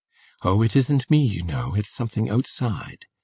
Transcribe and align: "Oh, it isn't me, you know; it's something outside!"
"Oh, 0.41 0.63
it 0.63 0.75
isn't 0.75 1.11
me, 1.11 1.23
you 1.23 1.43
know; 1.43 1.75
it's 1.75 1.91
something 1.91 2.27
outside!" 2.27 3.05